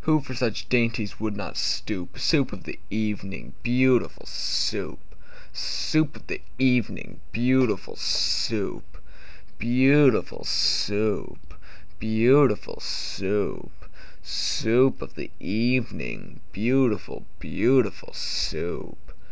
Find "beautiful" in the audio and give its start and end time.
3.62-4.26, 7.30-7.94, 16.50-17.24, 17.38-18.12